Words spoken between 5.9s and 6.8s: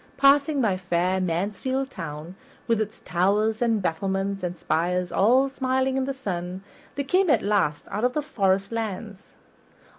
in the sun,